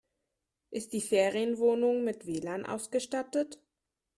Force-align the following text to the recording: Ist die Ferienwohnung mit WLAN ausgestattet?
Ist 0.71 0.93
die 0.93 1.01
Ferienwohnung 1.01 2.03
mit 2.03 2.25
WLAN 2.25 2.65
ausgestattet? 2.65 3.59